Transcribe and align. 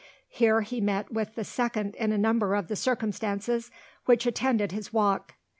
Here 0.29 0.61
he 0.61 0.81
met 0.81 1.11
with 1.13 1.35
the 1.35 1.43
second 1.43 1.93
in 1.93 2.19
number 2.19 2.55
of 2.55 2.69
the 2.69 2.75
circumstances 2.75 3.69
which 4.05 4.25
attended 4.25 4.71
his 4.71 4.91
walk. 4.91 5.35